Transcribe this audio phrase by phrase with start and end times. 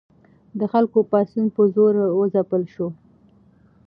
[0.59, 2.87] د خلکو پاڅون په زور وځپل شو.